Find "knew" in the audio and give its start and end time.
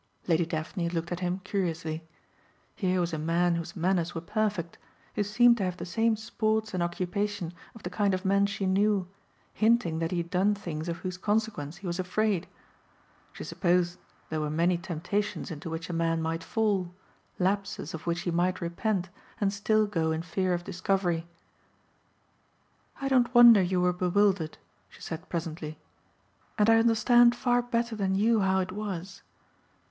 8.65-9.07